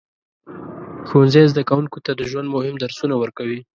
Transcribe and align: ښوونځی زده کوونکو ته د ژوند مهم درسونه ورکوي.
ښوونځی 1.07 1.43
زده 1.51 1.61
کوونکو 1.69 1.97
ته 2.05 2.11
د 2.15 2.21
ژوند 2.31 2.47
مهم 2.55 2.75
درسونه 2.83 3.15
ورکوي. 3.17 3.59